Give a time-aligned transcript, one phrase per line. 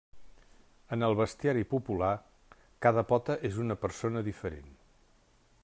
[0.95, 2.09] En el bestiari popular,
[2.87, 4.73] cada pota és una persona diferent.